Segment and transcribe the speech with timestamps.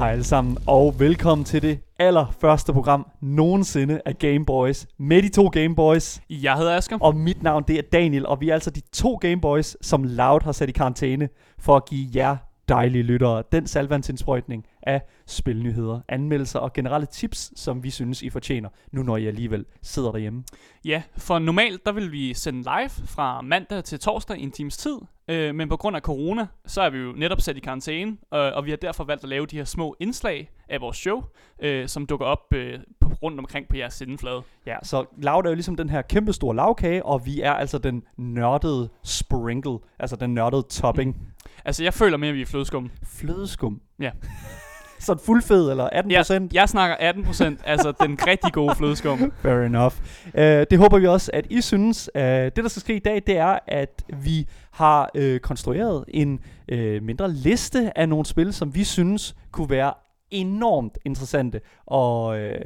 [0.00, 5.28] Hej alle sammen, og velkommen til det allerførste program nogensinde af Game Boys med de
[5.28, 6.20] to Game Boys.
[6.30, 6.98] Jeg hedder Asger.
[7.00, 10.04] Og mit navn det er Daniel, og vi er altså de to Game Boys, som
[10.04, 11.28] Loud har sat i karantæne
[11.58, 12.36] for at give jer
[12.68, 18.68] dejlige lyttere den salvandsindsprøjtning af spilnyheder, anmeldelser og generelle tips, som vi synes, I fortjener,
[18.92, 20.44] nu når I alligevel sidder derhjemme.
[20.84, 24.76] Ja, for normalt der vil vi sende live fra mandag til torsdag i en times
[24.76, 24.96] tid,
[25.28, 28.52] øh, men på grund af corona, så er vi jo netop sat i karantæne, øh,
[28.54, 31.22] og vi har derfor valgt at lave de her små indslag af vores show,
[31.62, 34.42] øh, som dukker op øh, på, rundt omkring på jeres sendeflade.
[34.66, 37.78] Ja, så Loud er jo ligesom den her kæmpe store lavkage, og vi er altså
[37.78, 41.16] den nørdede sprinkle, altså den nørdede topping.
[41.20, 41.26] Mm.
[41.64, 42.90] Altså, jeg føler mere, at vi er flødeskum.
[43.02, 43.80] Flødeskum?
[44.00, 44.10] Ja.
[45.00, 46.54] Så fuld fed, eller 18 procent?
[46.54, 49.32] Ja, jeg snakker 18 procent, altså den rigtig gode flødeskum.
[49.42, 49.94] Fair enough.
[50.24, 52.10] Uh, det håber vi også, at I synes.
[52.14, 56.40] Uh, det, der skal ske i dag, det er, at vi har uh, konstrueret en
[56.72, 59.92] uh, mindre liste af nogle spil, som vi synes kunne være
[60.30, 62.60] enormt interessante og, øh,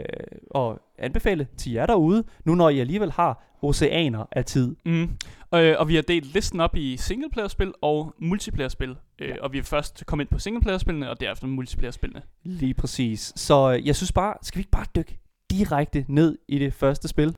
[0.51, 4.77] og anbefale til jer derude, nu når I alligevel har oceaner af tid.
[4.87, 5.11] Mm.
[5.51, 8.97] Og, øh, og vi har delt listen op i singleplayerspil og multiplayerspil.
[9.19, 9.35] Øh, ja.
[9.43, 12.23] Og vi er først kommet ind på singleplayerspillene, og derefter multiplayerspillene.
[12.43, 13.33] Lige præcis.
[13.37, 15.19] Så øh, jeg synes bare, skal vi ikke bare dykke
[15.51, 17.35] direkte ned i det første spil?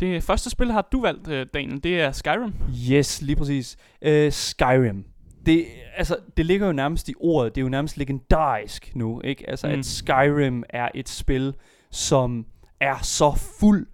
[0.00, 1.82] Det første spil har du valgt, øh, Daniel.
[1.82, 2.54] Det er Skyrim.
[2.90, 3.76] Yes, lige præcis.
[4.06, 5.04] Uh, Skyrim
[5.46, 5.66] det,
[5.96, 7.54] altså, det ligger jo nærmest i ordet.
[7.54, 9.50] Det er jo nærmest legendarisk nu, ikke?
[9.50, 9.72] Altså, mm.
[9.72, 11.54] at Skyrim er et spil,
[11.96, 12.46] som
[12.80, 13.86] er så fuld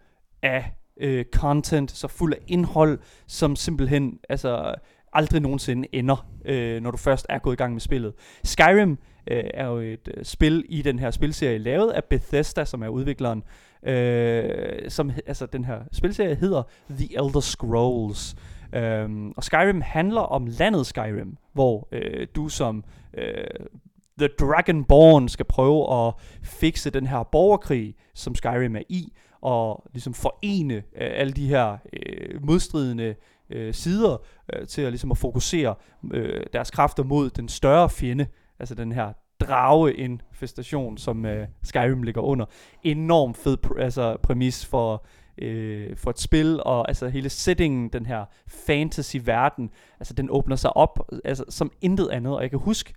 [0.43, 4.75] af øh, content, så fuld af indhold, som simpelthen altså,
[5.13, 8.13] aldrig nogensinde ender, øh, når du først er gået i gang med spillet.
[8.45, 12.83] Skyrim øh, er jo et øh, spil i den her spilserie, lavet af Bethesda, som
[12.83, 13.43] er udvikleren.
[13.87, 18.37] Øh, som, altså, den her spilserie hedder The Elder Scrolls.
[18.75, 22.85] Øhm, og Skyrim handler om landet Skyrim, hvor øh, du som
[23.15, 23.45] øh,
[24.19, 30.15] The Dragonborn skal prøve at fikse den her borgerkrig, som Skyrim er i, og ligesom
[30.15, 33.15] forene øh, alle de her øh, modstridende
[33.51, 34.17] øh, sider
[34.53, 35.75] øh, til at, ligesom at fokusere
[36.13, 38.27] øh, deres kræfter mod den større fjende,
[38.59, 42.47] altså den her drageinfestation, som øh, Skyrim ligger under.
[42.83, 45.05] Enormt fed pr- altså, præmis for
[45.39, 50.77] øh, for et spil, og altså hele settingen, den her fantasy-verden, altså den åbner sig
[50.77, 52.95] op altså, som intet andet, og jeg kan huske,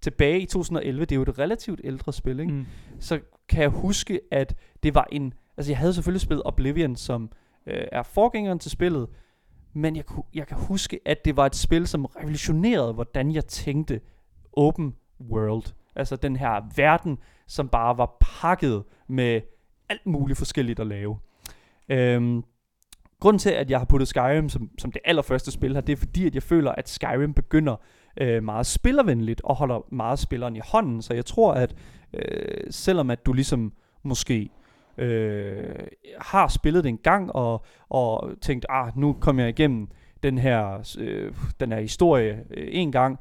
[0.00, 2.52] tilbage i 2011, det er jo et relativt ældre spil, ikke?
[2.52, 2.66] Mm.
[2.98, 7.30] så kan jeg huske, at det var en, altså jeg havde selvfølgelig spillet Oblivion, som
[7.66, 9.08] øh, er forgængeren til spillet,
[9.72, 10.04] men jeg,
[10.34, 14.00] jeg kan huske, at det var et spil, som revolutionerede, hvordan jeg tænkte
[14.52, 15.64] open world.
[15.96, 19.40] Altså den her verden, som bare var pakket med
[19.88, 21.18] alt muligt forskelligt at lave.
[21.88, 22.42] Øhm,
[23.20, 25.96] grunden til, at jeg har puttet Skyrim som, som det allerførste spil her, det er
[25.96, 27.76] fordi, at jeg føler, at Skyrim begynder
[28.16, 31.02] øh, meget spillervenligt og holder meget spilleren i hånden.
[31.02, 31.74] Så jeg tror, at
[32.12, 34.50] øh, selvom at du ligesom måske
[34.98, 35.74] øh,
[36.20, 39.88] har spillet det en gang og, og tænkt, ah, nu kommer jeg igennem
[40.22, 43.18] den her, øh, den her historie øh, en gang,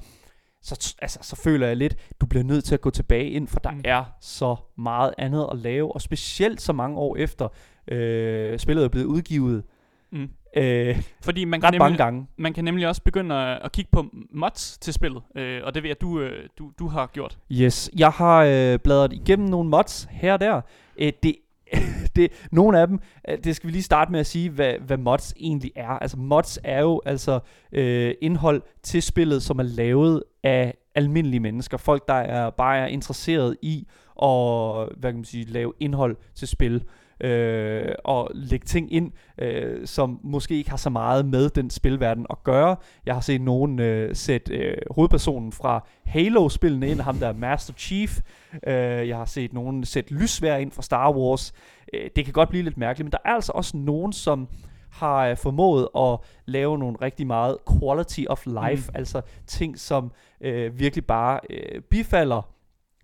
[0.61, 3.59] så, altså, så føler jeg lidt, du bliver nødt til at gå tilbage ind, for
[3.59, 3.81] der mm.
[3.85, 7.47] er så meget andet at lave, og specielt så mange år efter,
[7.87, 9.63] øh, spillet er blevet udgivet.
[10.11, 10.29] Mm.
[10.56, 12.28] Øh, Fordi man kan, nemlig, gange.
[12.38, 15.84] man kan nemlig også begynde at, at kigge på mods til spillet, øh, og det
[15.84, 17.38] ved jeg, du, øh, du, du har gjort.
[17.52, 20.62] Yes, jeg har øh, bladret igennem nogle mods her og der.
[20.97, 21.35] Øh, det
[22.16, 23.00] det, nogle af dem,
[23.30, 25.90] øh, det skal vi lige starte med at sige, hvad, hvad mods egentlig er.
[25.90, 27.40] Altså mods er jo altså
[27.72, 31.78] øh, indhold til spillet, som er lavet af almindelige mennesker.
[31.78, 33.88] Folk, der er bare er interesseret i
[34.24, 36.84] at hvad kan man sige, lave indhold til spil
[37.22, 42.25] øh, og lægge ting ind, øh, som måske ikke har så meget med den spilverden
[42.29, 42.75] at gøre.
[43.05, 47.73] Jeg har set nogen øh, sætte øh, hovedpersonen fra Halo-spillene ind, ham der er Master
[47.73, 48.19] Chief.
[48.67, 51.53] Øh, jeg har set nogen sætte lysvær ind fra Star Wars.
[51.93, 54.47] Øh, det kan godt blive lidt mærkeligt, men der er altså også nogen, som
[54.90, 58.96] har øh, formået at lave nogle rigtig meget quality of life, mm.
[58.96, 60.11] altså ting, som
[60.41, 62.56] øh, virkelig bare øh, bifalder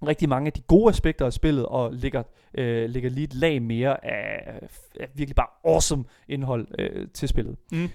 [0.07, 2.23] rigtig mange af de gode aspekter af spillet, og lægger,
[2.57, 4.59] øh, lægger lige et lag mere af,
[5.00, 7.55] af virkelig bare awesome indhold øh, til spillet.
[7.71, 7.89] Mm.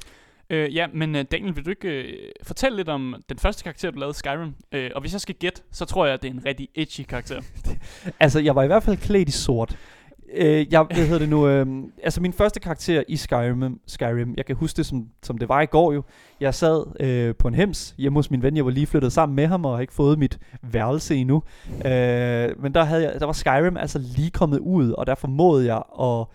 [0.51, 3.91] Øh, ja, men uh, Daniel, vil du ikke øh, fortælle lidt om den første karakter,
[3.91, 4.55] du lavede Skyrim?
[4.73, 7.03] Øh, og hvis jeg skal gætte, så tror jeg, at det er en rigtig edgy
[7.03, 7.43] karakter.
[8.21, 9.77] altså, jeg var i hvert fald klædt i sort.
[10.35, 11.49] Øh, jeg, hvad hedder det nu?
[11.49, 11.67] Øh,
[12.03, 15.61] altså min første karakter i Skyrim, Skyrim, jeg kan huske det som, som det var
[15.61, 16.03] i går jo.
[16.41, 19.37] Jeg sad øh, på en hems hjemme hos min ven, jeg var lige flyttet sammen
[19.37, 21.43] med ham, og har ikke fået mit værelse endnu.
[21.69, 25.67] Øh, men der, havde jeg, der var Skyrim altså lige kommet ud, og der formåede
[25.75, 26.27] jeg at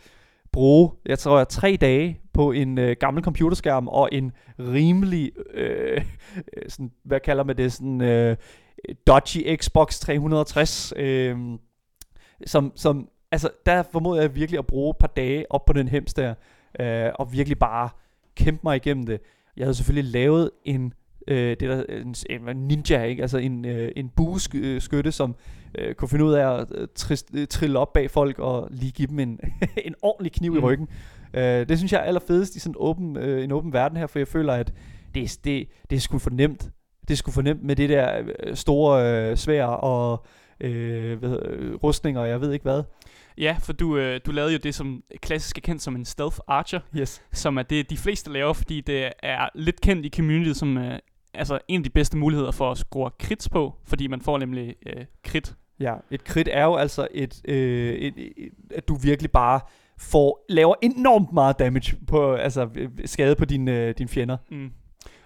[0.52, 6.02] bruge, jeg tror, jeg tre dage på en øh, gammel computerskærm og en rimelig, øh,
[6.58, 8.38] øh sådan, hvad kalder man det, sådan øh,
[9.08, 11.38] dodgy Xbox 360, øh,
[12.46, 15.88] som, som, altså der formoder jeg virkelig at bruge et par dage op på den
[15.88, 16.34] hems der,
[16.80, 17.90] øh, og virkelig bare
[18.36, 19.20] kæmpe mig igennem det.
[19.58, 20.94] Jeg havde selvfølgelig lavet en
[21.28, 23.22] øh, det der en, en ninja, ikke?
[23.22, 25.36] Altså en, øh, en bueskytte, som
[25.78, 28.92] øh, kunne finde ud af at øh, trist, øh, trille op bag folk og lige
[28.92, 29.40] give dem en,
[29.88, 30.58] en ordentlig kniv mm.
[30.58, 30.88] i ryggen.
[31.34, 34.08] Øh, det synes jeg er allerfedest i sådan en åben, øh, en åben verden her,
[34.08, 34.74] for jeg føler, at
[35.16, 36.70] det, det, det er sgu for nemt.
[37.02, 40.26] Det er sgu for nemt med det der øh, store øh, svær og
[40.60, 42.84] øh, hvad hedder, rustninger, jeg ved ikke hvad.
[43.38, 46.38] Ja, for du, øh, du lavede jo det, som klassisk er kendt som en stealth
[46.48, 47.24] archer, yes.
[47.32, 51.00] som er det, de fleste laver, fordi det er lidt kendt i communityet som øh,
[51.34, 54.76] altså en af de bedste muligheder for at score crits på, fordi man får nemlig
[54.86, 55.56] øh, crit.
[55.80, 59.60] Ja, et crit er jo altså et, øh, et, et, et, at du virkelig bare
[60.00, 62.70] får, laver enormt meget damage på, altså
[63.06, 64.38] skade på dine, øh, dine fjender.
[64.52, 64.72] Mm.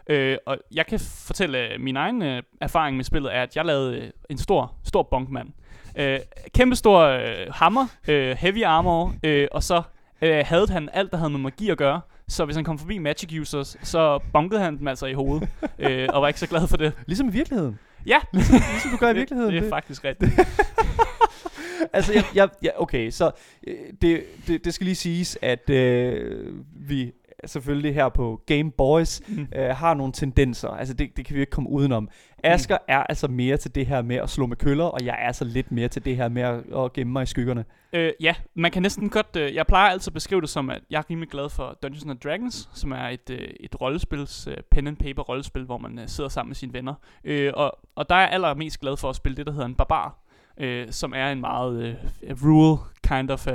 [0.09, 3.97] Øh, og jeg kan fortælle, min egen øh, erfaring med spillet er, at jeg lavede
[3.97, 5.49] øh, en stor, stor bonkmand.
[5.97, 6.19] Øh,
[6.53, 9.81] kæmpe stor øh, hammer, øh, heavy armor, øh, og så
[10.21, 12.01] øh, havde han alt, der havde med magi at gøre.
[12.27, 15.49] Så hvis han kom forbi Magic Users, så bunkede han dem altså i hovedet,
[15.79, 16.93] øh, og var ikke så glad for det.
[17.05, 17.79] Ligesom i virkeligheden.
[18.05, 18.19] Ja.
[18.33, 19.53] ligesom, ligesom du gør i virkeligheden.
[19.53, 20.31] Det, det er faktisk rigtigt.
[21.93, 23.31] altså, jeg, jeg, ja, okay, så
[23.67, 27.11] øh, det, det, det skal lige siges, at øh, vi
[27.45, 29.47] selvfølgelig her på Game Boys mm.
[29.55, 30.69] øh, har nogle tendenser.
[30.69, 32.09] Altså det, det kan vi ikke komme udenom.
[32.43, 32.85] Asker mm.
[32.87, 35.45] er altså mere til det her med at slå med køller, og jeg er altså
[35.45, 37.65] lidt mere til det her med at, at gemme mig i skyggerne.
[37.93, 39.35] Øh, ja, man kan næsten godt...
[39.37, 42.05] Øh, jeg plejer altid at beskrive det som, at jeg er rimelig glad for Dungeons
[42.05, 45.99] and Dragons, som er et, øh, et rollespils, øh, pen and paper rollespil, hvor man
[45.99, 46.93] øh, sidder sammen med sine venner.
[47.23, 49.75] Øh, og, og der er jeg allermest glad for at spille det, der hedder en
[49.75, 50.23] barbar.
[50.59, 53.53] Øh, som er en meget øh, rural kind of uh,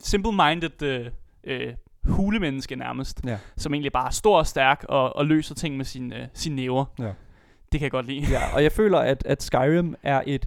[0.00, 1.06] simple-minded øh,
[1.44, 1.74] øh,
[2.08, 3.38] hulemenneske nærmest, ja.
[3.56, 6.56] som egentlig bare er stor og stærk og, og løser ting med sine øh, sin
[6.56, 6.84] næver.
[6.98, 7.12] Ja.
[7.72, 8.26] Det kan jeg godt lide.
[8.30, 10.46] Ja, og jeg føler, at, at Skyrim er et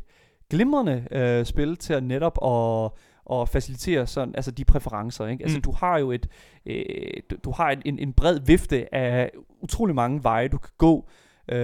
[0.50, 2.92] glimrende øh, spil til at netop at
[3.26, 5.26] og facilitere sådan, altså de præferencer.
[5.28, 5.44] Ikke?
[5.44, 5.62] Altså, Mm.
[5.62, 6.28] du har jo et,
[6.66, 6.84] øh,
[7.32, 11.10] du, du har en, en, en bred vifte af utrolig mange veje, du kan gå.
[11.52, 11.58] Øh,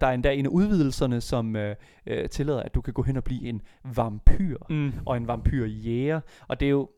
[0.00, 3.16] der er endda en af udvidelserne, som øh, øh, tillader, at du kan gå hen
[3.16, 3.62] og blive en
[3.96, 4.92] vampyr, Mm.
[5.06, 6.20] og en vampyrjæger.
[6.48, 6.88] Og det er jo,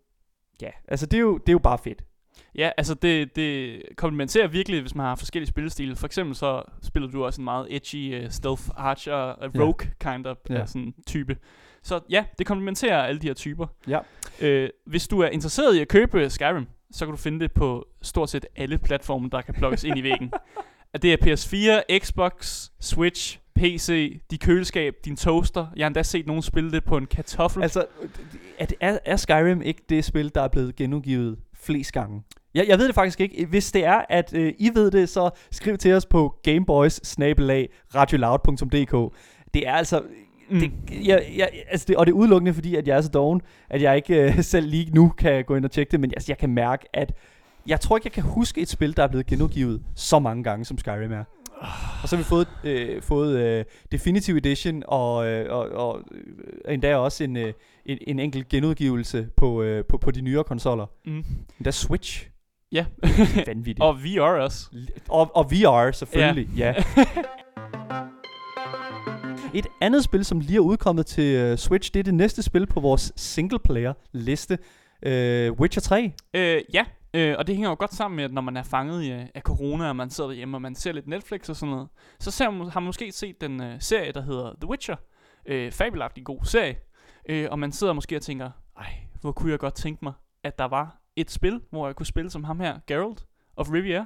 [0.62, 2.04] ja, altså det er jo, det er jo bare fedt.
[2.54, 5.96] Ja, altså det, det komplementerer virkelig, hvis man har forskellige spillestile.
[5.96, 10.26] For eksempel så spiller du også en meget edgy uh, stealth archer, uh, rogue kind
[10.26, 10.54] of Ja.
[10.54, 10.66] ja.
[10.66, 11.36] sådan type.
[11.82, 13.66] Så ja, det komplementerer alle de her typer.
[13.88, 13.98] Ja.
[14.40, 17.86] Øh, hvis du er interesseret i at købe Skyrim, så kan du finde det på
[18.02, 20.32] stort set alle platforme, der kan plukkes ind i væggen.
[20.92, 25.66] At det er PS4, Xbox, Switch, PC, dit køleskab, din toaster.
[25.76, 27.62] Jeg har endda set nogen spille det på en kartoffel.
[27.62, 27.86] Altså,
[28.58, 32.22] er, er, er Skyrim ikke det spil, der er blevet genudgivet flest gange?
[32.54, 33.46] Jeg, jeg ved det faktisk ikke.
[33.46, 37.16] Hvis det er, at øh, I ved det, så skriv til os på gameboys.
[39.54, 40.02] Det er altså...
[40.50, 40.60] Mm.
[40.60, 40.72] Det,
[41.06, 43.82] jeg, jeg, altså det, og det er udelukkende fordi, at jeg er så doven, at
[43.82, 46.38] jeg ikke øh, selv lige nu kan gå ind og tjekke det, men altså, jeg
[46.38, 47.12] kan mærke, at
[47.66, 50.64] jeg tror ikke, jeg kan huske et spil, der er blevet genudgivet så mange gange,
[50.64, 51.24] som Skyrim er.
[52.02, 56.74] Og så har vi fået, øh, fået øh, Definitive Edition, og, øh, og, og øh,
[56.74, 57.52] endda også en, øh,
[57.86, 60.86] en, en enkelt genudgivelse på, øh, på, på de nyere konsoller.
[61.04, 61.24] Mm.
[61.58, 62.28] Endda Switch.
[62.72, 62.84] Ja,
[63.46, 63.80] Vanvittigt.
[63.80, 64.66] og VR også.
[65.08, 66.74] og, og VR selvfølgelig, ja.
[69.54, 72.66] Et andet spil, som lige er udkommet til uh, Switch, det er det næste spil
[72.66, 74.58] på vores singleplayer liste.
[75.06, 75.10] Uh,
[75.60, 76.12] Witcher 3.
[76.34, 76.84] Øh, ja,
[77.14, 79.26] øh, og det hænger jo godt sammen med, at når man er fanget i, øh,
[79.34, 81.88] af corona, og man sidder derhjemme, og man ser lidt Netflix og sådan noget,
[82.18, 84.96] så ser man, har man måske set den øh, serie, der hedder The Witcher.
[85.46, 86.76] Øh, fabelagtig god serie.
[87.28, 90.58] Øh, og man sidder måske og tænker, ej, hvor kunne jeg godt tænke mig, at
[90.58, 93.26] der var et spil, hvor jeg kunne spille som ham her, Geralt
[93.56, 94.04] of Rivia.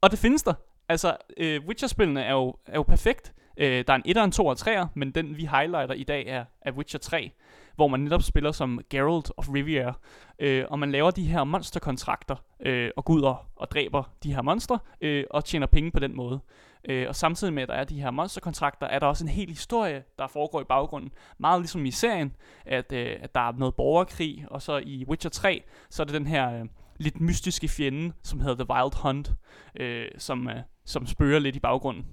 [0.00, 0.54] Og det findes der.
[0.88, 3.34] Altså, øh, Witcher-spillene er jo, er jo perfekt.
[3.56, 6.26] Øh, der er en 1'er, en 2'er og 3'er, men den vi highlighter i dag
[6.26, 7.30] er, er Witcher 3,
[7.76, 9.92] hvor man netop spiller som Geralt of Rivia,
[10.38, 14.34] øh, og man laver de her monsterkontrakter, øh, og går ud og, og dræber de
[14.34, 16.40] her monstre, øh, og tjener penge på den måde.
[16.88, 19.48] Øh, og samtidig med, at der er de her monsterkontrakter, er der også en hel
[19.48, 21.10] historie, der foregår i baggrunden.
[21.38, 22.32] Meget ligesom i serien,
[22.66, 26.14] at, øh, at der er noget borgerkrig, og så i Witcher 3, så er det
[26.14, 26.64] den her øh,
[26.96, 29.32] lidt mystiske fjende, som hedder The Wild Hunt,
[29.80, 32.04] øh, som, øh, som spørger lidt i baggrunden.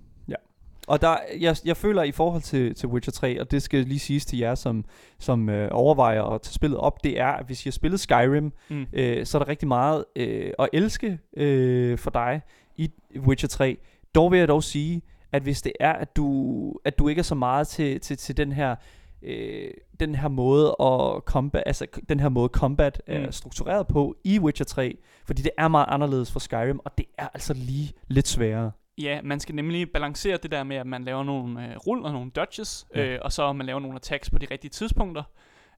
[0.87, 3.99] Og der, jeg, jeg føler i forhold til, til Witcher 3, og det skal lige
[3.99, 4.85] siges til jer, som,
[5.19, 8.51] som øh, overvejer at tage spillet op, det er, at hvis I har spillet Skyrim,
[8.69, 8.85] Mm.
[8.93, 12.41] øh, så er der rigtig meget øh, at elske øh, for dig
[12.77, 13.77] i Witcher 3.
[14.15, 17.23] Dog vil jeg dog sige, at hvis det er, at du, at du ikke er
[17.23, 18.75] så meget til, til, til den her
[19.23, 23.13] øh, den her måde at combat, altså den her måde combat mm.
[23.13, 23.31] er Mm.
[23.31, 27.27] struktureret på i Witcher 3, fordi det er meget anderledes fra Skyrim, og det er
[27.33, 28.71] altså lige lidt sværere.
[28.97, 32.11] Ja, man skal nemlig balancere det der med, at man laver nogle øh, rull og
[32.11, 33.05] nogle dodges, Ja.
[33.05, 35.23] øh, og så man laver nogle attacks på de rigtige tidspunkter.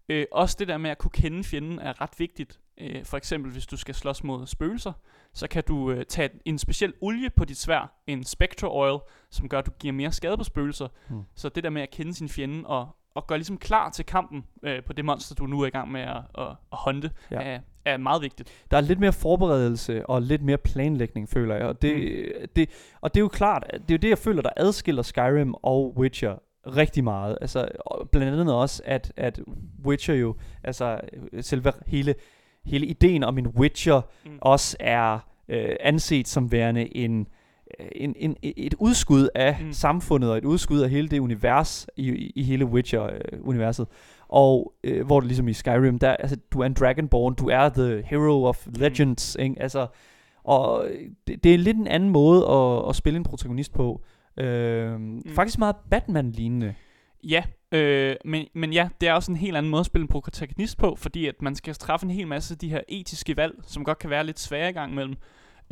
[0.10, 2.60] Øh, også det der med at kunne kende fjenden er ret vigtigt.
[2.78, 4.94] Øh, for eksempel hvis du skal slås mod spøgelser,
[5.34, 9.50] så kan du øh, tage en speciel olie på dit svær, en Spectre Oil, som
[9.50, 10.88] gør, at du giver mere skade på spøgelser.
[11.10, 11.22] Hmm.
[11.36, 14.46] Så det der med at kende sin fjende og, og gøre ligesom klar til kampen
[14.64, 17.42] øh, på det monster, du nu er i gang med at, at, at hunte, ja.
[17.42, 18.50] er, er meget vigtigt.
[18.72, 21.66] Der er lidt mere forberedelse og lidt mere planlægning, føler jeg.
[21.66, 22.48] Og det, mm.
[22.56, 22.70] det,
[23.02, 25.98] og det er jo klart, det er jo det, jeg føler, der adskiller Skyrim og
[25.98, 26.36] Witcher
[26.68, 27.38] rigtig meget.
[27.42, 27.68] Altså,
[28.12, 29.40] blandt andet også, at, at
[29.86, 31.00] Witcher jo, altså
[31.42, 32.16] selve hele,
[32.66, 34.32] hele ideen om en Witcher, Mm.
[34.42, 37.28] også er øh, anset som værende en,
[37.80, 39.74] øh, en, en, et udskud af Mm.
[39.74, 43.88] samfundet og et udskud af hele det univers i, i, hele Witcher-universet.
[44.34, 47.70] Og øh, hvor det ligesom i Skyrim, der, altså, du er en Dragonborn, du er
[47.70, 49.56] the hero of legends, ikke?
[49.62, 49.88] Altså,
[50.44, 50.88] og
[51.28, 54.02] det, det er lidt en anden måde at, at spille en protagonist på.
[54.38, 55.22] Øh, mm.
[55.36, 56.76] Faktisk meget Batman-lignende.
[57.24, 60.08] Ja, øh, men, men ja, det er også en helt anden måde at spille en
[60.08, 63.56] protagonist på, fordi at man skal træffe en hel masse af de her etiske valg,
[63.64, 65.16] som godt kan være lidt svære i gang imellem.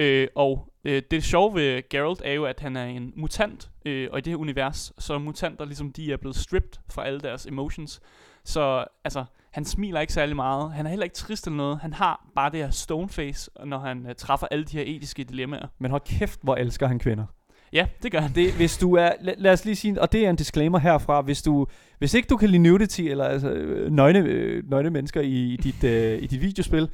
[0.02, 4.08] Øh, og øh, det sjove ved Geralt er jo, at han er en mutant, øh,
[4.12, 7.20] og i det her univers, så er mutanter ligesom, de er blevet stripped fra alle
[7.20, 8.02] deres emotions.
[8.44, 11.94] Så altså, han smiler ikke særlig meget, han er heller ikke trist eller noget, han
[11.94, 15.68] har bare det her stoneface, når han øh, træffer alle de her etiske dilemmaer.
[15.80, 17.26] Men hold kæft, hvor elsker han kvinder.
[17.74, 18.32] Ja, det gør han.
[18.36, 21.22] Det, hvis du er, lad, lad os lige sige, og det er en disclaimer herfra,
[21.22, 21.68] hvis du,
[22.00, 25.58] hvis ikke du kan lide nudity, eller altså, øh, nøgne, øh, nøgne mennesker i, i,
[25.58, 26.90] dit, øh, i dit videospil,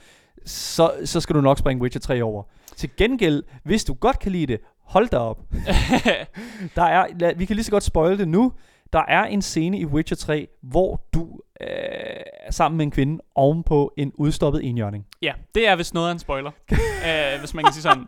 [0.45, 2.43] så, så skal du nok springe Witcher 3 over.
[2.77, 5.37] Til gengæld, hvis du godt kan lide det, hold da op.
[6.75, 8.53] Der er, lad, vi kan lige så godt spoil det nu.
[8.93, 11.67] Der er en scene i Witcher 3, hvor du øh,
[12.39, 15.05] er sammen med en kvinde ovenpå en udstoppet enhjørning.
[15.21, 18.07] Ja, det er vist noget af en spoiler, uh, hvis man kan sige sådan.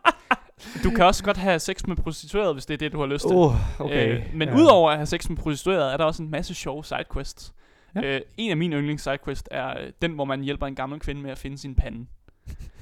[0.83, 3.27] Du kan også godt have sex med prostitueret, hvis det er det, du har lyst
[3.27, 3.35] til.
[3.35, 4.17] Oh, okay.
[4.17, 4.55] Øh, men ja.
[4.55, 7.53] udover at have sex med prostitueret, er der også en masse sjove sidequests.
[7.95, 8.01] Ja.
[8.01, 11.21] Øh, en af mine yndlings sidequests er øh, den, hvor man hjælper en gammel kvinde
[11.21, 12.05] med at finde sin pande.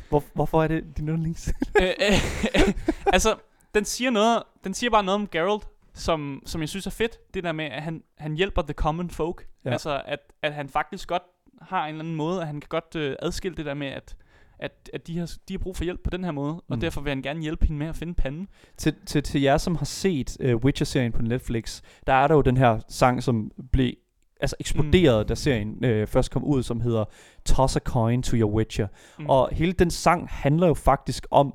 [0.10, 1.48] Hvor, hvorfor er det din yndlings?
[1.82, 2.74] øh, øh,
[3.06, 3.36] altså,
[3.74, 7.34] den siger, noget, den siger bare noget om Geralt, som, som jeg synes er fedt.
[7.34, 9.48] Det der med, at han, han hjælper the common folk.
[9.66, 9.72] Ja.
[9.72, 11.24] Altså, at, at han faktisk godt
[11.62, 14.16] har en eller anden måde, at han kan godt øh, adskille det der med, at
[14.60, 16.58] at, at de, har, de har brug for hjælp på den her måde, mm.
[16.68, 16.74] Mm.
[16.74, 18.48] og derfor vil han gerne hjælpe hende med at finde panden.
[18.78, 22.42] til, til, til jer, som har set uh, Witcher-serien på Netflix, der er der jo
[22.42, 23.94] den her sang, som blev
[24.39, 25.27] altså eksploderet, mm.
[25.27, 27.06] da serien øh, først kom ud, som hedder
[27.46, 28.88] Toss a coin to your Witcher.
[29.20, 29.25] Mm.
[29.29, 31.53] Og hele den sang handler jo faktisk om,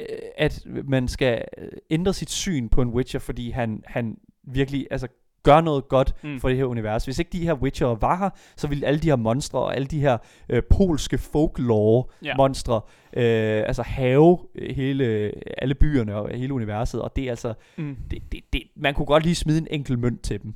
[0.00, 0.06] øh,
[0.38, 5.08] at man skal øh, ændre sit syn på en Witcher, fordi han, han virkelig altså,
[5.42, 6.40] gør noget godt Mm.
[6.40, 7.04] for det her univers.
[7.04, 9.86] Hvis ikke de her Witcher var her, så ville alle de her monstre og alle
[9.86, 10.18] de her
[10.48, 12.36] øh, polske folklore Ja.
[12.36, 12.80] monstre
[13.12, 15.32] øh, altså have øh, hele,
[15.62, 17.96] alle byerne og hele universet, og det er altså, Mm.
[18.10, 20.54] det, det, det, man kunne godt lige smide en enkelt mønt til dem.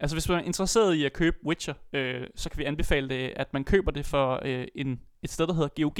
[0.00, 3.32] Altså hvis man er interesseret i at købe Witcher, øh, så kan vi anbefale det,
[3.36, 5.98] at man køber det for øh, en, et sted, der hedder GOG,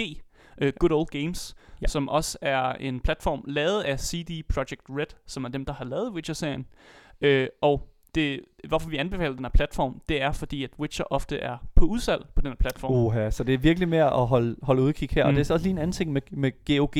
[0.61, 1.87] øh, Good Old Games, Ja.
[1.87, 5.85] som også er en platform lavet af CD Projekt Red, som er dem, der har
[5.85, 6.67] lavet Witcher-serien.
[7.21, 11.39] Øh, og det, hvorfor vi anbefaler den her platform, det er fordi, at Witcher ofte
[11.39, 12.93] er på udsalg på den her platform.
[12.93, 15.29] Oha, så det er virkelig med at holde, holde udkig her, mm.
[15.29, 16.95] og det er så også lige en anden ting med, med GOG,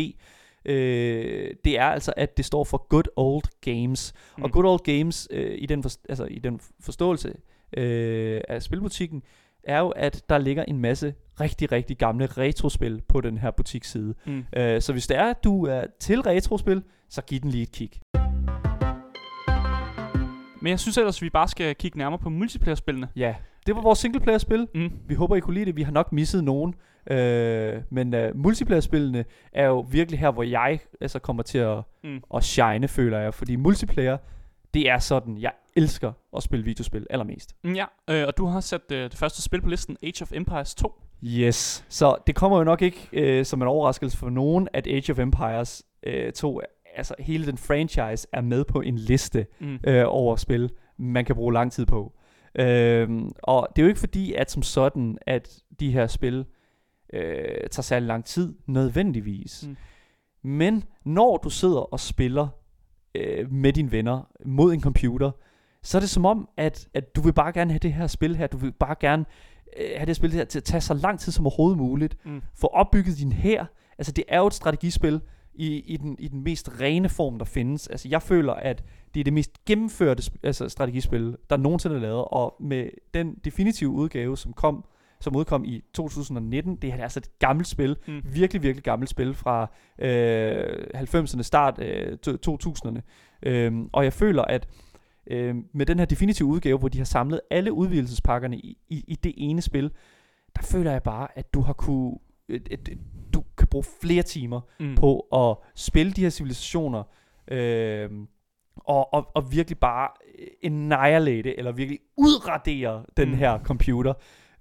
[0.65, 4.45] øh, det er altså, at det står for Good Old Games, mm.
[4.45, 4.51] og.
[4.51, 7.35] Good Old Games, øh, i, den for, altså, i den forståelse
[7.77, 9.23] øh, af spilbutikken,
[9.65, 14.15] er jo, at der ligger en masse rigtig, rigtig gamle retrospil på den her butiksside.
[14.27, 14.45] Mm.
[14.57, 17.73] Øh, så hvis det er, at du er til retrospil, så giv den lige et
[17.73, 17.91] kig.
[20.61, 23.09] Men jeg synes ellers, at vi bare skal kigge nærmere på multiplayer-spillene.
[23.17, 23.35] Ja,
[23.67, 24.69] det var vores singleplayer-spil.
[24.75, 24.91] Mm.
[25.09, 25.77] Vi håber, I kunne lide det.
[25.77, 26.75] Vi har nok misset nogen.
[27.11, 32.21] Øh, men uh, multiplayer-spillene er jo virkelig her, hvor jeg altså, kommer til at, Mm.
[32.35, 33.35] at shine, føler jeg.
[33.35, 34.17] Fordi multiplayer,
[34.75, 37.55] det er sådan, jeg elsker at spille videospil allermest.
[37.65, 40.33] Mm, Ja, øh, og du har sat øh, det første spil på listen, Age of
[40.33, 40.93] Empires 2.
[41.25, 41.85] Yes.
[41.89, 45.19] Så det kommer jo nok ikke øh, som en overraskelse for nogen, at Age of
[45.19, 46.61] Empires øh, 2,
[46.97, 49.79] altså hele den franchise, er med på en liste Mm.
[49.87, 52.13] øh, over spil, man kan bruge lang tid på.
[52.55, 56.45] Øhm, og det er jo ikke fordi, at som sådan, at de her spil
[57.13, 57.23] øh,
[57.71, 59.65] tager særlig lang tid, nødvendigvis.
[59.69, 59.77] Mm.
[60.43, 62.49] Men når du sidder og spiller
[63.15, 65.31] øh, med dine venner mod en computer,
[65.83, 68.37] så er det som om, at, at du vil bare gerne have det her spil
[68.37, 69.25] her, du vil bare gerne
[69.81, 72.43] øh, have det spil her til at tage så lang tid som overhovedet muligt, Mm.
[72.55, 73.67] få opbygget din her.
[73.99, 75.21] Altså det er jo et strategispil
[75.59, 77.87] i, i, den, i den mest rene form, der findes.
[77.87, 78.85] Altså, jeg føler, at
[79.15, 83.91] det er det mest gennemførte altså, strategispil, der nogensinde er lavet, og med den definitive
[83.91, 84.85] udgave, som kom
[85.21, 86.77] som udkom i 2019.
[86.77, 87.97] Det er altså et gammelt spil.
[88.07, 88.23] Mm.
[88.25, 93.01] Virkelig, virkelig gammelt spil fra øh, 90'erne, start øh, to- 2000'erne.
[93.43, 94.69] Øhm, og jeg føler, at
[95.27, 99.15] øh, med den her definitive udgave, hvor de har samlet alle udvidelsespakkerne i, i, i
[99.15, 99.91] det ene spil,
[100.57, 102.99] der føler jeg bare, at du har kunne, et, et,
[103.69, 104.95] kan bruge flere timer Mm.
[104.95, 107.03] på at spille de her civilisationer,
[107.51, 108.11] øh,
[108.77, 110.09] og, og, og virkelig bare
[110.63, 113.35] annihilate, eller virkelig udradere den Mm.
[113.35, 114.13] her computer.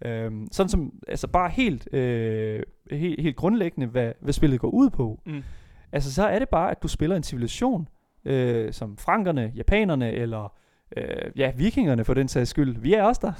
[0.06, 4.90] Øh, sådan som, altså bare helt, øh, helt, helt grundlæggende, hvad, hvad spillet går ud
[4.90, 5.20] på.
[5.26, 5.44] Mm.
[5.92, 7.88] Altså så er det bare, at du spiller en civilisation,
[8.26, 10.54] øh, som frankerne, japanerne, eller
[10.98, 12.78] øh, ja, vikingerne for den sags skyld.
[12.82, 13.34] Vi er også der.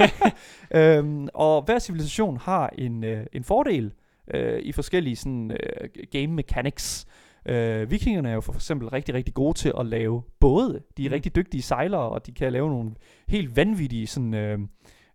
[0.98, 3.92] øhm, og hver civilisation har en, øh, en fordel
[4.34, 7.06] øh, i forskellige sådan, øh, game mechanics.
[7.48, 10.80] Øh, vikingerne er jo for eksempel rigtig, rigtig gode til at lave både.
[10.96, 11.12] De er Mm.
[11.12, 12.90] rigtig dygtige sejlere, og de kan lave nogle
[13.28, 14.58] helt vanvittige sådan, øh,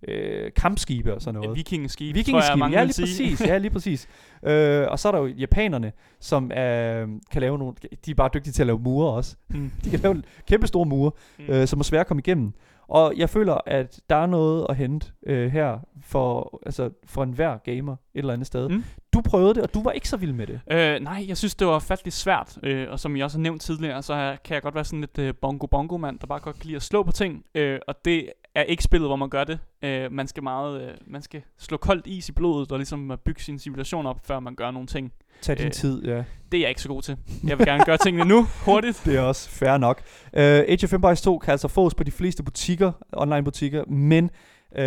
[0.08, 1.50] øh, kampskibe og sådan noget.
[1.52, 3.06] Et vikingeskib, tror jeg, ja lige sige.
[3.32, 4.08] præcis, ja lige præcis.
[4.48, 7.76] øh, og så er der jo japanerne, som øh, kan lave nogle,
[8.06, 9.36] de er bare dygtige til at lave mure også.
[9.50, 9.72] Mm.
[9.84, 11.46] De kan lave kæmpe store mure, Mm.
[11.50, 12.54] øh, som er svære at komme igennem.
[12.90, 17.58] Og jeg føler, at der er noget at hente øh, her for, altså, for enhver
[17.58, 18.70] gamer et eller andet sted.
[18.70, 18.84] Mm.
[19.14, 20.62] Du prøvede det, og du var ikke så vild med det.
[20.72, 23.62] Øh, nej, jeg synes, det var fattelig svært, øh, og som jeg også har nævnt
[23.62, 26.76] tidligere, så kan jeg godt være sådan lidt øh, bongo-bongo-mand, der bare godt kan lide
[26.76, 29.60] at slå på ting, øh, og det er ikke spillet, hvor man gør det.
[29.84, 33.20] Øh, man skal meget, øh, man skal slå koldt is i blodet, og ligesom at
[33.20, 35.12] bygge sin civilisation op, før man gør nogle ting.
[35.42, 35.72] Tag din Øh.
[35.72, 36.24] tid, ja.
[36.52, 37.18] Det er jeg ikke så god til.
[37.48, 39.02] Jeg vil gerne gøre tingene nu, hurtigt.
[39.06, 40.02] Det er også fair nok.
[40.34, 44.24] Uh, Age of Empires 2 kan altså fås på de fleste butikker, online butikker, men
[44.72, 44.80] uh,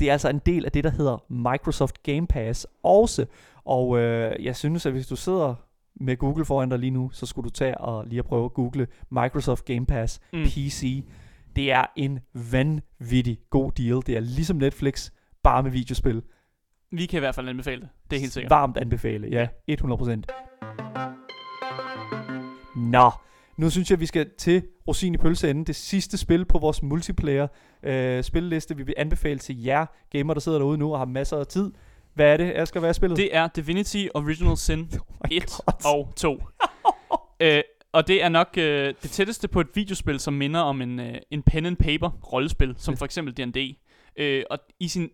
[0.00, 3.26] det er altså en del af det, der hedder Microsoft Game Pass også.
[3.64, 3.98] Og uh,
[4.44, 5.54] jeg synes, at hvis du sidder
[6.00, 8.52] med Google foran dig lige nu, så skulle du tage og lige at prøve at
[8.54, 10.44] google Microsoft Game Pass Mm.
[10.44, 11.04] PC.
[11.56, 12.20] Det er en
[12.52, 14.02] vanvittig god deal.
[14.06, 15.10] Det er ligesom Netflix,
[15.42, 16.22] bare med videospil.
[16.90, 17.88] Vi kan i hvert fald anbefale det.
[18.10, 18.50] Det er helt sikkert.
[18.50, 19.48] Varmt anbefale, ja.
[19.70, 20.22] 100%.
[22.76, 23.10] Nå,
[23.56, 25.64] nu synes jeg, vi skal til Rosin i pølseenden.
[25.64, 27.46] Det sidste spil på vores multiplayer
[27.82, 31.36] øh, spilleliste, vi vil anbefale til jer gamer, der sidder derude nu og har masser
[31.36, 31.72] af tid.
[32.14, 32.80] Hvad er det, Asger?
[32.80, 33.16] Hvad er spillet?
[33.16, 35.92] Det er Divinity Original Sin oh my 1 God.
[35.94, 36.38] og 2.
[37.40, 37.62] øh,
[37.94, 41.14] og det er nok øh, det tætteste på et videospil, som minder om en, øh,
[41.30, 43.76] en pen and paper rollespil, som for eksempel D&D.
[44.16, 45.10] Øh, og i sin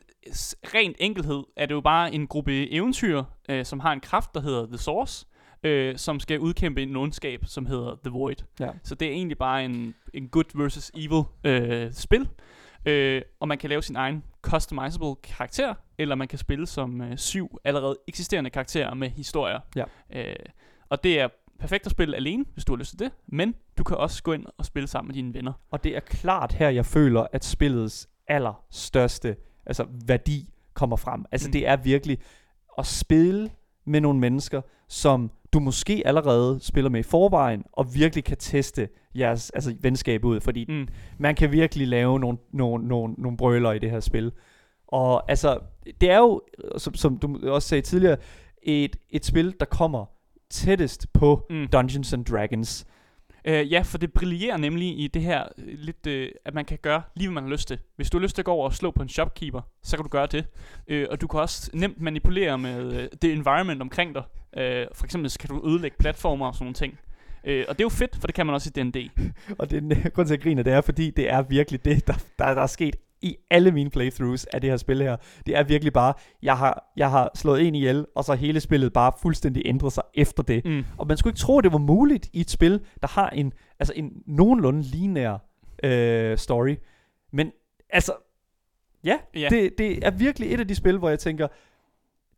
[0.75, 4.41] rent enkelhed er det jo bare en gruppe eventyr, øh, som har en kraft, der
[4.41, 5.27] hedder The Source,
[5.63, 8.37] øh, som skal udkæmpe en ondskab, som hedder The Void.
[8.61, 8.71] Ja.
[8.83, 12.29] Så det er egentlig bare en, en good versus evil øh, spil.
[12.87, 17.19] Øh, og man kan lave sin egen customizable karakter, eller man kan spille som øh,
[17.19, 19.61] syv allerede eksisterende karakterer med historier.
[19.77, 19.85] Ja.
[20.13, 20.37] Øh,
[20.91, 21.29] og det er
[21.61, 24.33] perfekt at spille alene, hvis du har lyst til det, men du kan også gå
[24.33, 25.53] ind og spille sammen med dine venner.
[25.71, 31.25] Og det er klart her, jeg føler, at spillets allerstørste altså, værdi kommer frem.
[31.33, 31.53] Altså Mm.
[31.53, 32.19] det er virkelig
[32.79, 33.51] at spille
[33.85, 38.89] med nogle mennesker, som du måske allerede spiller med i forvejen, og virkelig kan teste
[39.15, 40.89] jeres altså, venskab ud, fordi Mm.
[41.19, 44.33] man kan virkelig lave nogle, nogle, nogle, nogle brøler i det her spil.
[44.89, 45.59] Og altså,
[46.01, 46.43] det er jo,
[46.79, 48.17] som, som du også sagde tidligere,
[48.63, 50.05] et, et spil, der kommer
[50.51, 51.69] tættest på Mm.
[51.69, 52.87] Dungeons and Dragons.
[53.45, 56.79] Øh, ja, for det brillerer nemlig i det her øh, lidt, øh, at man kan
[56.83, 57.79] gøre lige, hvad man har lyst til.
[57.97, 60.03] Hvis du har lyst til at gå over og slå på en shopkeeper, så kan
[60.05, 60.47] du gøre det.
[60.89, 64.23] Øh, og du kan også nemt manipulere med øh, det environment omkring dig.
[64.57, 66.99] Øh, for eksempel så kan du ødelægge platformer og sådan nogle ting.
[67.45, 69.11] Øh, og det er jo fedt, for det kan man også i D&D.
[69.59, 72.15] Og det er grund til at grine, det er, fordi det er virkelig det, der,
[72.39, 75.17] der, der er sket i alle mine playthroughs af det her spil her.
[75.47, 78.93] Det er virkelig bare, jeg har, jeg har slået en ihjel, og så hele spillet
[78.93, 80.65] bare fuldstændig ændret sig efter det.
[80.65, 80.85] Mm.
[80.99, 83.53] Og man skulle ikke tro, at det var muligt i et spil, der har en,
[83.79, 85.39] altså en nogenlunde lineær
[85.85, 86.77] øh, story.
[87.33, 87.53] Men
[87.91, 88.13] altså,
[89.05, 89.49] ja, Ja.
[89.51, 91.49] det, det er virkelig et af de spil, hvor jeg tænker,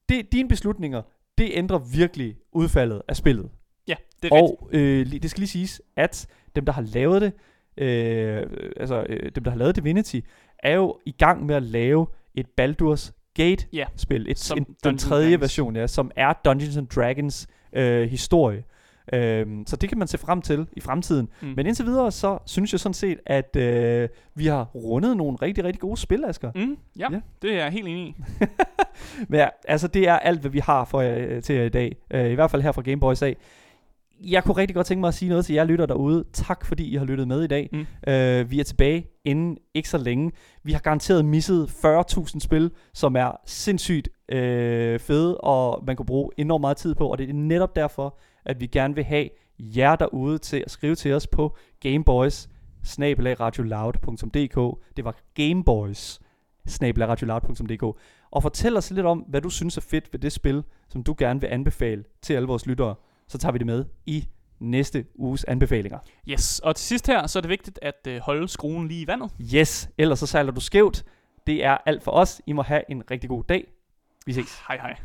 [0.09, 1.03] det, dine beslutninger,
[1.39, 3.51] det ændrer virkelig udfaldet af spillet.
[3.89, 4.61] Ja, det er rigtigt.
[4.61, 7.33] Og øh, det skal lige siges, at dem, der har lavet det,
[7.77, 10.21] øh, altså øh, dem, der har lavet Divinity,
[10.63, 14.27] er jo i gang med at lave et Baldur's Gate-spil.
[14.31, 15.41] Et, som en, den tredje Dragons.
[15.43, 18.65] version, ja, som er Dungeons and Dragons øh, historie.
[19.13, 21.29] Øhm, så det kan man se frem til i fremtiden.
[21.41, 21.53] Mm.
[21.57, 25.65] Men indtil videre, så synes jeg sådan set, at øh, vi har rundet nogle rigtig,
[25.65, 26.51] rigtig gode spil, Asger.
[26.55, 27.21] Mm, ja, Ja.
[27.43, 28.15] det er jeg helt enig i.
[29.29, 31.97] Men ja, altså det er alt, hvad vi har for øh, til jer i dag.
[32.11, 33.37] Øh, I hvert fald her fra Gameboys af.
[34.25, 36.25] Jeg kunne rigtig godt tænke mig at sige noget til jer lytter derude.
[36.33, 37.69] Tak fordi I har lyttet med i dag.
[37.73, 37.79] Mm.
[37.79, 40.33] Uh, vi er tilbage inden ikke så længe.
[40.63, 44.39] Vi har garanteret misset 40.000 spil, som er sindssygt uh,
[45.01, 47.09] fede, og man kunne bruge enormt meget tid på.
[47.09, 50.95] Og det er netop derfor, at vi gerne vil have jer derude til at skrive
[50.95, 52.49] til os på Gameboys
[52.85, 56.21] snabelagradioloud.dk Det var Gameboys
[56.67, 57.83] snabelagradioloud.dk
[58.31, 61.15] Og fortæl os lidt om, hvad du synes er fedt ved det spil, som du
[61.19, 62.95] gerne vil anbefale til alle vores lyttere.
[63.33, 64.29] Så tager vi det med i
[64.61, 65.99] næste uges anbefalinger.
[66.29, 69.07] Yes, og til sidst her, så er det vigtigt at øh, holde skruen lige i
[69.07, 69.31] vandet.
[69.55, 71.05] Yes, ellers så sejler du skævt.
[71.47, 72.43] Det er alt for os.
[72.47, 73.67] I må have en rigtig god dag.
[74.27, 74.59] Vi ses.
[74.69, 74.97] Hej hej.